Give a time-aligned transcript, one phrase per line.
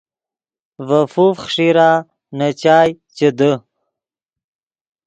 [0.87, 1.89] ڤے فوف خݰیرا
[2.37, 3.51] نے چائے چے دے